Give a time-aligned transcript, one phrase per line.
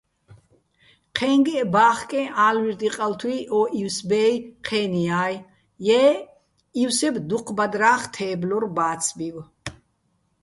[1.15, 4.33] ჴე́ჼგეჸ ბა́ხკეჼ ა́ლვი́რდ-იყალთუი̆ ო ივსბე́ჲ,
[4.65, 5.35] ჴე́ნიაჲ,
[5.85, 6.09] ჲე́
[6.81, 9.35] ი́ვსებ დუჴ ბადრა́ხ თე́ბლორ ბა́ცბივ.